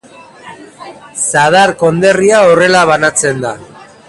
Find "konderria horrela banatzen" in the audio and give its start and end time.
1.85-3.49